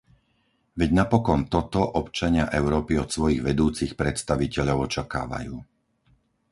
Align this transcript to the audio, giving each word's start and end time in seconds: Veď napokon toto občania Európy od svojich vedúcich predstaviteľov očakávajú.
Veď 0.81 0.89
napokon 1.01 1.39
toto 1.53 1.81
občania 2.01 2.45
Európy 2.59 2.93
od 3.03 3.09
svojich 3.15 3.41
vedúcich 3.49 3.91
predstaviteľov 4.01 4.77
očakávajú. 4.89 5.55